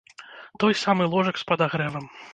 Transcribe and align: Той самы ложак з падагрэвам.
Той 0.63 0.73
самы 0.83 1.09
ложак 1.13 1.35
з 1.43 1.49
падагрэвам. 1.53 2.05